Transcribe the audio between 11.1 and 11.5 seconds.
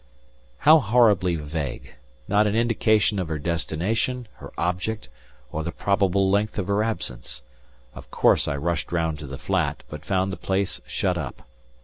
up.